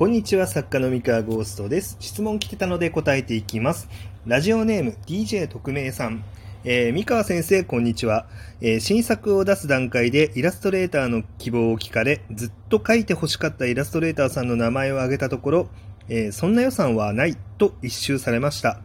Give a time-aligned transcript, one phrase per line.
[0.00, 1.98] こんにちは、作家の三河ゴーストです。
[2.00, 3.86] 質問来てたので答えていきます。
[4.24, 6.24] ラジオネーム DJ 特命さん。
[6.64, 8.26] えー、三河先生、こんにちは、
[8.62, 15.68] えー、新作を出す段階でイラストレーターの希望を聞かれ、ずっと書いて欲しかったイラストレーターさんの名前を挙げたところ、
[16.08, 18.80] えー、そんな予算はないと一周されました。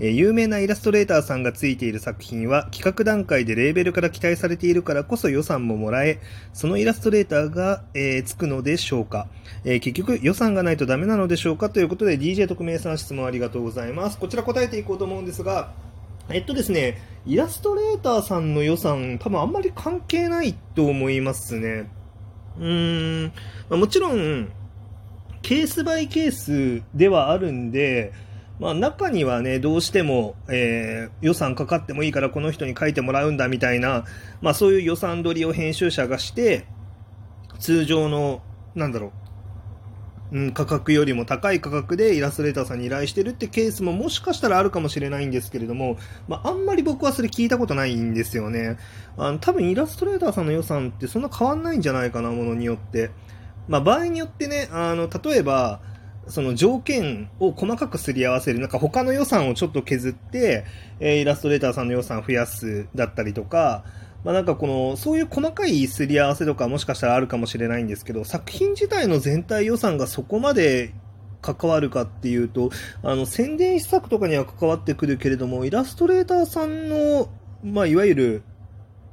[0.00, 6.20] え有名なイラストレーターさんがついている作品は企画段階でレーベルから期待されているからこそ予算ももらえ、
[6.52, 9.26] そのイラストレーターが、えー、つくのでしょうか、
[9.64, 14.18] えー、結局予算がないとダメなのでしょうかということで DJ 特命さん質問ありがとうございます。
[14.18, 15.72] こちら答えていこうと思うんですが、
[16.30, 21.90] えっとですね、イラストレーターさんの予算多分あんまり関係ないと思いますね。
[22.58, 23.32] うーん、
[23.70, 24.48] まあ、もちろん、
[25.42, 28.12] ケースバイケースではあるんで、
[28.58, 34.04] まあ、中にはね、どうしても、えー、予算かかってもいいからこの人に書いてもらうんだみたいな、
[34.40, 36.66] まあ、そういう予算取りを編集者がして、
[37.60, 38.42] 通常の、
[38.74, 39.12] なんだろ
[40.32, 48.76] う、うん、価格よりも高い価格でイラストレーターさんに依頼してるってケースももしかしたらあるかもしれないんですけれども、まあ、あんまり僕はそれ聞いたことないんですよね。
[49.16, 53.10] あの多分イラストレーターさんの予算ってそんな変わんないんじゃないかな、ものによって。
[53.68, 55.80] まあ、場合によってね、あの、例えば、
[56.28, 60.64] その条件を細かくすり合わせる、なんか他の予算をちょっと削って、
[61.00, 63.84] えー、イラストレーターさんの予算を増やすだったりとか、
[64.24, 70.92] まあ、なんかこの、そういう細かいすり合わせとかもしかしたらあるかもしれないんですけど、作品自体の全体予算がそこまで
[71.40, 72.70] 関わるかっていうと、
[73.02, 77.28] あの、宣伝施策とかには関わってくるけれども、イラストレーターさんの、
[77.62, 78.42] まあ、いわゆる、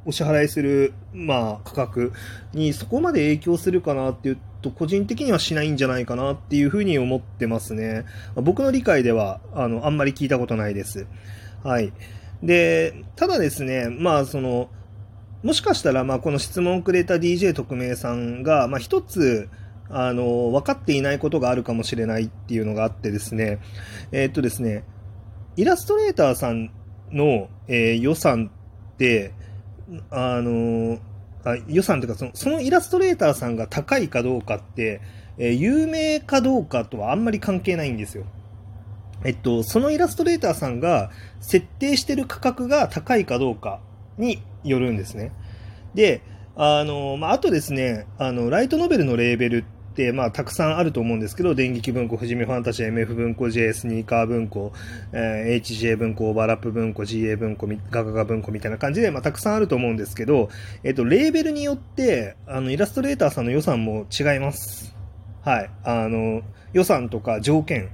[0.05, 2.13] お支払いする、まあ、価格
[2.53, 8.05] にそこまで影響するかなっていうと、個人的にはしないんじゃないかなっていうふうに思ってますね。
[8.35, 11.07] 僕の理解では、あの、あんまり聞いたことないです。
[11.63, 11.91] はい。
[12.43, 14.69] で、ただですね、まあ、その、
[15.43, 19.49] もしかしたら、まあ、この質問をくれた DJ 特命さんが、まあ、一つ、
[19.89, 23.59] あの、分かっていないことがあるかもしれないっていうのがあってですね、
[24.11, 24.83] えー、っとですね、
[25.57, 26.71] イラストレーターさん
[27.11, 28.51] の、えー、予算
[28.93, 29.33] って、
[30.09, 31.00] あの、
[31.44, 35.01] あ予算というかその、そのイラストレーターさんが高いかどうかって、
[35.38, 38.25] えー、有名かどうかとはあんまり関係ないんですよ。
[39.24, 43.79] えっと、そのイラストレーターさんが設定してる価格が高いかどうか
[44.18, 45.31] によるんですね。
[45.94, 46.22] で、
[46.56, 49.66] あの、まあ、あとですね、あの、ライトノベルのレーベル、
[50.13, 54.73] まあ、たくさんあると思うんですけど、電撃文庫、富士見ファンタジー、MF 文庫、J、スニーカー文庫、
[55.13, 60.50] えー、HJ 文庫、オーバーラップ文庫、GA 文庫、ガガガ文庫みたいな感じで、まあ、たくさんあると思うんですけど、
[60.83, 64.95] えっ、ー、と、レーベルによって、あの、イラストレーターさんの予算も違います。
[65.44, 65.69] はい。
[65.83, 66.41] あの、
[66.73, 67.89] 予算とか条件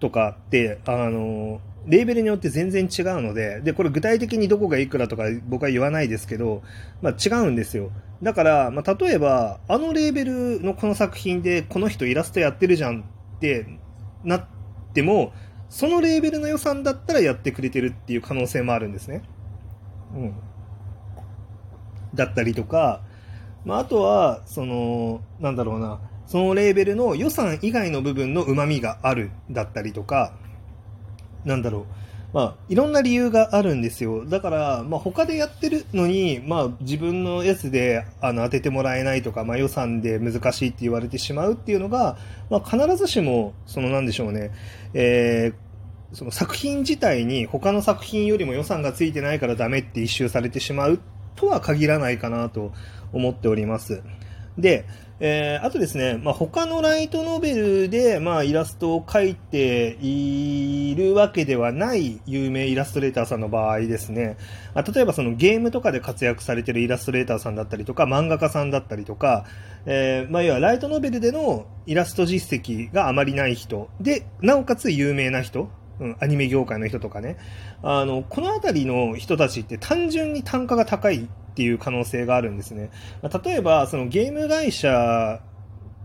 [0.00, 6.62] とかって、あの、レーベルによって全然違うので、で、これ具体的にどこがいくらとか僕は言わないですけど、
[7.00, 7.90] まあ違うんですよ。
[8.22, 13.02] だから、まあ例えば、あのレーベルのこの作品でこの人イラストやってるじゃん
[13.36, 13.66] って
[14.24, 14.46] なっ
[14.92, 15.32] ても、
[15.68, 19.22] そのレーベルの予算だったらやってくれてるっていう可能性もあるんですね。
[20.14, 20.34] うん。
[22.14, 23.02] だったりとか、
[23.64, 30.34] まああとは、その、なんだろうな、そのレーベルの予算以外の部分の旨味があるだったりとか、
[31.46, 31.84] なんだろう。
[32.34, 34.26] まあ、いろんな理由があるんですよ。
[34.26, 42.18] だから、まあ、他でやってるのに、まあ、自分のやつであの当ててもらえないとか、まあ、予算で難しいって言われてしまうっていうのが、
[42.50, 44.50] まあ、必ずしも、そのなんでしょうね、
[44.92, 51.00] えー、その作品自体に他の作品よりも予算がついてないからダメって一周されてしまう
[51.36, 52.72] とは限らないかなと
[53.12, 54.02] 思っております。
[54.58, 54.84] で、
[55.18, 64.36] えー、あとですね、まあ、他のライトノベルで、まあ、イラストを描いているわけではない有名イラストレーターさんの場合ですね、
[64.74, 69.46] あ例えばそのゲームとかで活躍されているイラストレーターさんだったりとか、漫画家さんだったりとか、
[69.86, 77.38] えー、まあ、要はライトノベルでのイラスト実績があまりない人で、なおかつ有名な人、うん、アニメ業界の人とかね、
[77.82, 82.90] あの、この辺りの人たちって単純に単価が高いっていう可能性があるんですね。
[83.42, 85.40] 例えば、そのゲーム会社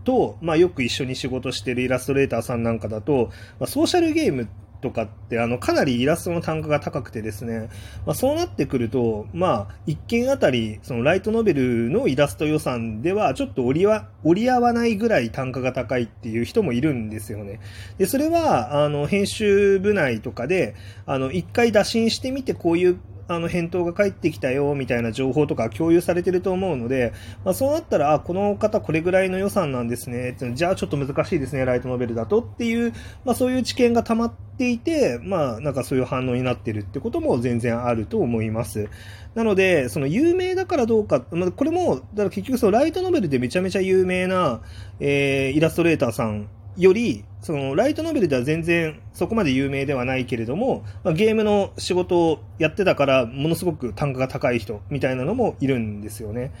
[0.04, 3.30] と、まあ、よく一緒に仕事してるイラストレーターさんなんかだと、
[3.60, 4.48] まあ、ソーシャルゲーム
[4.80, 7.68] とかって、あの、かなりイラストの単価が高くてですね、
[8.06, 17.60] まあ、そうなってくると、まあ、一件あたり、そのライトノベルのイラスト予算では、ちょっと折りは、折り合わないぐらい単価が高いっていう人もいるんですよね。
[17.98, 20.74] で、それは、あの、編集部内とかで、
[21.04, 22.98] あの、一回打診してみて、こういう
[23.28, 27.12] あの返答が返ってきたよみたいな情報とか共有されてると思うので、
[27.44, 30.36] まあ、そうなったら、あ、この方これぐらいの予算なんですね。
[30.54, 32.92] じゃあちょっと難しいですね、ライトノベルだとっていう、
[33.24, 38.88] まあ、そういう知見が溜まっていて、まあ、なんかそういう反応になってるってことも全然あると思います。
[39.34, 44.60] なので、その有名だからどうか、まあ、これも、だから結局そのライトノベルでめちゃめちゃ有名な、
[45.00, 56.52] えー、イラストレーターさんより、その、ライトノベルでは全然そこまで有名ではないけれども、まあ、ゲームの仕事をやってたから、ものすごく単価が高い人みたいなのもいるんですよね。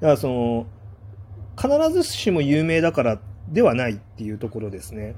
[0.00, 0.66] だからその、
[1.60, 5.16] 必ずしも有名だからではないっていうところですね。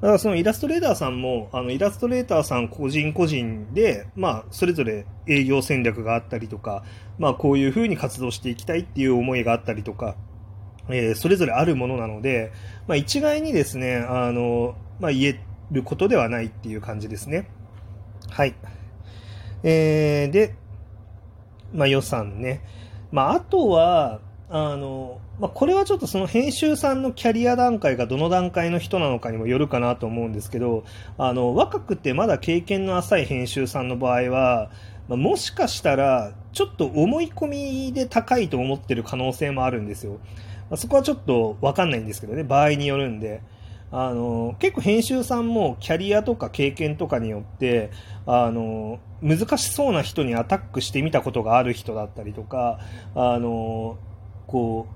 [0.00, 6.82] だからそのイラストレーターさんも、あの、イラストレーターさん個人個人で、まあ、それぞれ営業戦略があったりとか、
[7.18, 10.16] まあ、こういうふうに活動していきたいっていう思いがあったりとか、
[10.88, 12.52] えー、それぞれあるものなので、
[12.86, 15.40] まあ、一概にですね、あの、まあ、言え
[15.70, 17.48] ることではないっていう感じですね。
[18.30, 18.54] はい。
[19.62, 20.54] えー、で、
[21.72, 22.62] まあ、予算ね。
[23.10, 24.20] まあ、あとは、
[24.50, 30.84] あの、まあ、これはちょっとその編集さんのキャリア段階がどの段階の人なのかにもよるかなと思うんですけど、
[31.16, 34.70] あの、若くてまだ経験の浅い編集さんの場合は、
[35.08, 40.20] まあ、もしかしたら、ちょっと思い込みで高いと思ってる可能性もあるんですよ。
[40.72, 43.42] まあ、そこはちょっとわかんないんですけどね、場合によるんで。
[43.90, 47.90] あの、結構編集さんもキャリアとか経験とかによって、
[48.24, 52.78] あの、難しそうな人にアタックしてみたことがある人だったりとか、
[53.14, 53.98] あの、
[54.46, 54.86] こ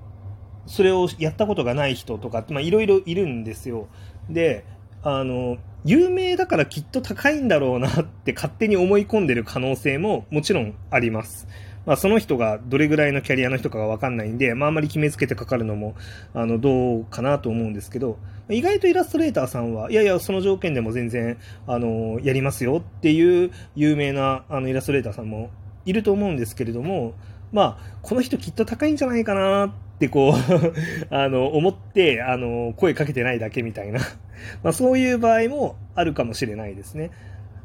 [0.65, 3.87] う、それをやったことがない人とか、まあいろいろいるんですよ。
[4.31, 4.65] で、
[5.03, 11.47] あの、有名だからきっと高いんだろうなって勝手に思い込んでる可能性ももちろんあります。
[11.87, 15.95] まあ、その人がどれぐらいのキャリアの人かがわかんないんで、まあ、あんまり決めつけてかかるのも、
[16.33, 18.19] あの、どうかなと思うんですけど、
[18.49, 25.49] 意外とイラストレーターさんは、いやいや、その条件でも全然、あの、やりますよっていう有名な、あの、イラストレーターさんも
[25.85, 27.13] いると思うんですけれども、
[27.53, 30.33] まあ、この人きっと高いんじゃないかなってこう
[31.15, 34.01] あの、思って、あの、声かけてないだけみたいな
[34.61, 37.11] まあ、そういう場合もあるかもしれないですね。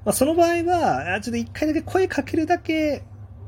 [0.04, 3.02] まあ、その場合は、ちょっと一回だけ声かけるだけ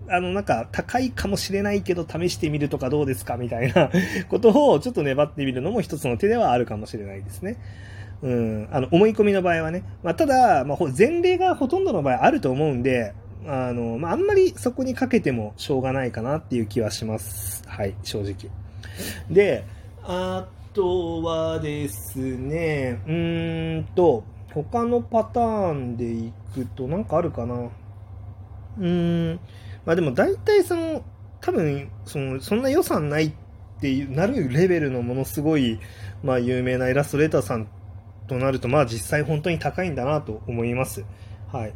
[0.08, 3.90] あの、なんか、高いかもしれないけど、試してみるとかどうですかみたいな
[4.28, 7.56] ことを、ちょっと粘ってみるのも一つの手ではあるかもしれないですね。
[8.22, 9.82] うん、あの、思い込みの場合はね。
[10.02, 13.12] まあ、ただ、まあ、前例がほとんどの場合あると思うんで、
[13.46, 17.62] あの、まあ、あんまりそこにかけてもしょうがないかなっていう気はします。
[17.66, 18.50] はい、正直。
[19.30, 19.64] で、
[20.02, 27.54] あとはですね、うーんと、他のパターンでいくと、なんかあるかな。
[27.54, 29.40] うーん、
[29.86, 31.02] まあでも大体その、
[31.40, 33.32] 多分、その、そんな予算ないっ
[33.80, 35.78] ていうなるレベルのものすごい、
[36.22, 37.68] まあ有名なイラストレーターさん
[38.26, 41.04] となると、まあ実際本当に高いんだなと思います。
[41.52, 41.74] はい。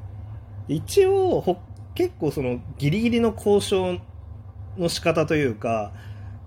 [0.68, 1.58] 一応、
[1.94, 3.98] 結構そのギリギリの交渉
[4.76, 5.92] の仕方というか、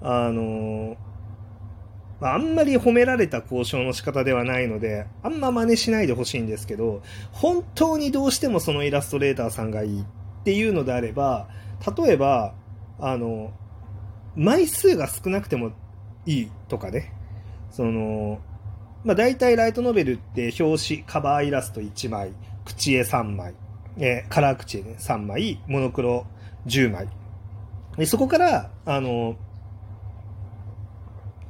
[0.02, 0.98] あの
[2.22, 10.06] あんまり褒められた交渉の仕方ではないので、あんま真似しないでほしいんですけど、本当にどうしてもそのイラストレーターさんがいい
[10.42, 11.48] っていうのであれば、
[11.98, 12.54] 例えば、
[13.00, 13.52] あの、
[14.36, 15.72] 枚数が少なくても
[16.26, 17.14] いいとかね。
[17.70, 18.40] その、
[19.04, 22.34] まあ、大体ライトノベルって表紙、カバーイラスト1枚、
[22.66, 23.54] 口絵3枚、
[23.98, 26.26] えー、カラー口絵ね、3枚、モノクロ
[26.68, 27.08] 10枚。
[27.98, 29.36] でそこから、あの、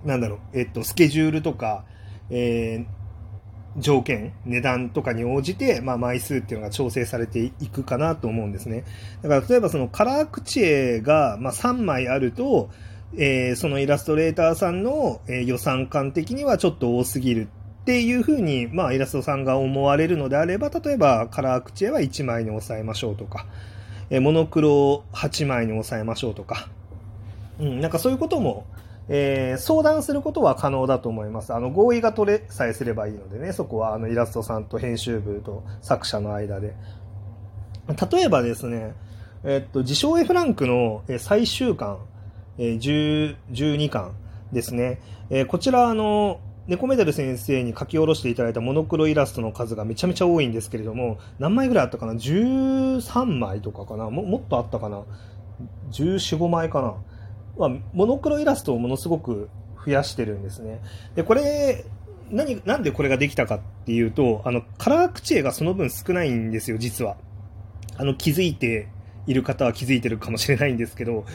[0.06, 1.86] なんだろう、えっと、スケジュールとか、
[2.30, 3.01] えー、
[3.78, 8.84] 条件、値段とかに応じて、まあ、枚数っていうのが調整されていくかなと思うんですね。
[9.22, 12.70] だから、例えばそのカラー口絵が、まあ、3枚あると、
[13.18, 17.48] えー、そのイラストレーターさんの、えー、予算感的にはちょっと多すぎる
[17.82, 23.46] っていうふうに、まあ、イラストさんが思われるのであれば、例えばカラー口絵は1枚に抑えましょうとか、
[24.10, 26.68] えー、モノクロ8枚に抑えましょうとか、
[27.60, 28.66] うん、なんかそういうことも、
[29.10, 31.54] えー、相談することは可能だと思います。
[31.54, 36.76] あの、合意が取れさえすればいいのでね、そこはあのイラストさんと編集部と作者の間で。
[38.12, 38.94] 例えばですね、
[39.44, 41.98] えっと、自称 A フランクの最終巻、
[42.58, 44.14] えー、12巻
[44.52, 45.02] ですね。
[45.30, 54.10] えー、こちら、あの、猫メダル先生に書き下ろしていただいたモノクロイラストの数がめちゃめちゃ多いんですけれども、何枚ぐらいあったかな ?13 枚とかかな？
[54.10, 55.04] ももっとあったかな
[55.92, 56.94] ?14、5枚かな？
[57.70, 59.50] まあ、モノクロイラストをものすごく
[59.86, 60.82] 増やしてるんですね。
[61.16, 61.86] で、これ、
[62.30, 67.18] 何、なんでこれができたかっていうと、あの、カラー口絵がその分少ないんですよ、実は。
[67.98, 68.88] あの、気づいて
[69.28, 71.26] いる方は気づいてるかもしれないんですけど、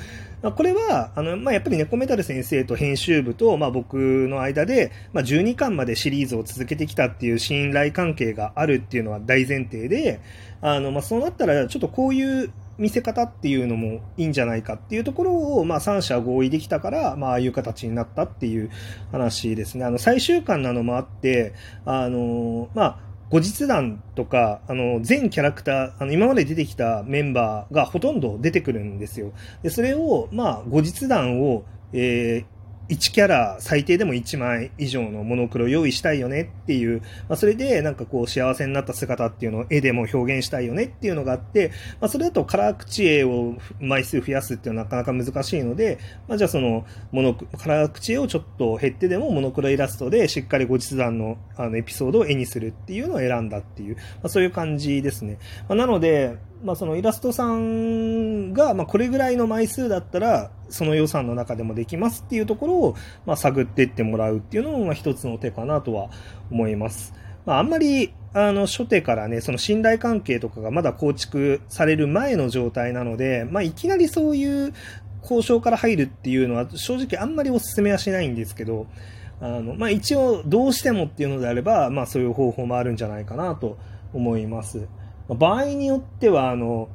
[0.43, 3.97] これは、あの、まあ、やっぱり猫メタル先生と編集部と、まあ、僕
[4.29, 10.21] の間で、まあ、12巻までシリーズを続けてきたっていう信頼関係があるっていうのは大前提で、
[10.61, 18.71] あの、まあ、そうなったら、ちょっとこういう見せ方っていうのもいいんじゃないかっていうところを、まあ、3社合意できたから、まあ、ああいう形になったっていう
[19.13, 19.85] 話ですね。
[19.85, 22.99] あの、最終巻なのもあって、あの、まあ、
[23.37, 29.33] 後日談とか、あの、全キャラクター、あの、今まで出てきたメンバーがほとんど出てくるんですよ。
[29.63, 32.45] で、それを、まあ、後日談を、えー、
[32.89, 55.39] 1キャラ最低でも1枚以上のモノクロ用意したいよねっていう、まあ、それでなんかこう幸せになった姿っていうのを絵でも表現したいよねっていうのがあって、まあ、それだとカラー口絵を枚数増やすっていうのはなかなか難しいので、まあ、じゃあそのモノカラー口絵をちょっと減ってでもモノクロイラストでしっかり後日談のあのエピソードを絵にするっていうのを選んだっていう、まあ、そういう感じですね。
[55.69, 66.11] まあ、なので、まあ、そのイラストさんが、まあ、これぐらいの枚数だったら、その予算の中でもできますっていうところを、まあ、探っていってもらうっていうのも、まあ、一つの手かなとは
[66.51, 67.15] 思います。
[67.45, 74.75] まあ、あんまり、あの、初手からね、その信頼関係とかがまだ構築される前の状態なので、まあ、いきなりそういう
[75.23, 78.87] 交渉から入るっていうのは、正直あんまりお勧めはしないんですけど、
[79.41, 83.79] あの、まあ、一応、どうしてもっていうのであれば、まあ、そういう方法もあるんじゃないかなと
[84.13, 84.89] 思います。
[85.35, 86.89] 場合によっては、あの、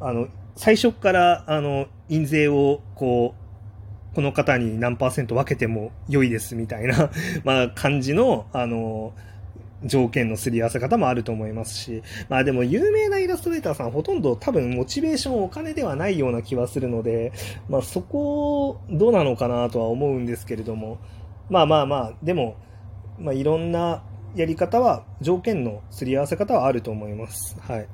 [0.00, 3.34] あの、最初から、あの、印税を、こ
[4.12, 7.10] う、この方に何パーセント分けても良いですみたいな
[7.44, 9.12] まあ、感じの、あの、
[9.84, 17.32] 条件のすり合わせ方もあると思いますし、まあでも有名なイラストレーターさんほとんど多分モチベーションお金ではないような気はするので、
[17.68, 20.98] まあそこどうなのかなとは思うんですけれども、
[21.48, 22.56] まあまあまあ、でも、
[23.18, 24.02] まあいろんな
[24.34, 27.56] やり方は、条件のすり合わせ方はあると思います。
[27.60, 27.88] はい。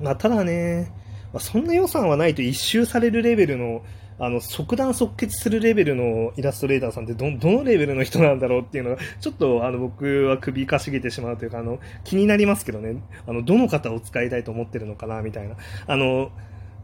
[0.00, 0.92] まあ、ただね、
[1.32, 3.82] まあ、そんな予算はないと一周されるレベルの、
[4.18, 15.56] あの、即断即決するレベルのイラストレーターさんってど、どのレベルの人なんだろうっていうのは、ちょっと、あの、僕は首かしげてしまうというか、あの、気になりますけどね、あの、どの方を使いたいと思ってるのかな、みたいな。
[15.86, 16.30] あの、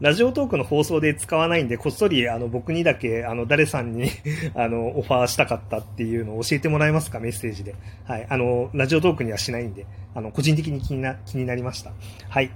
[0.01, 4.09] ラジオトークの放送で使わないんで、こっそり、あの、僕にだけ、あの、誰さんに
[4.55, 7.75] あの、オファーしたかったっていうのを教えてもらえますか、メッセージで。
[8.05, 8.25] はい。
[8.29, 11.91] あの、ラジオトークにはしないんで、あの、個人的に気にな、気になりました。
[12.29, 12.49] はい。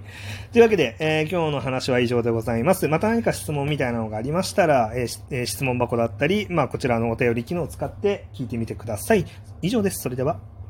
[0.53, 2.87] というわけで、えー、今日の話は以上でございます。
[2.87, 9.25] また何か質問みたいなのがありましたら、えーえ、質問箱だったり、まあ、こちらのお便り機能を使って聞いてみてください。
[9.61, 10.01] 以上です。
[10.01, 10.52] それでは。